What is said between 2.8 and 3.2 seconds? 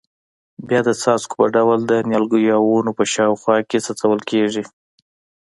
په